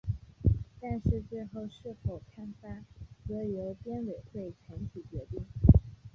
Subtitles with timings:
[0.79, 2.83] 但是最后是否刊发
[3.27, 5.45] 则由编委会全体决定。